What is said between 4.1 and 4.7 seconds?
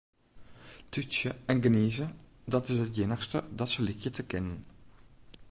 te kinnen.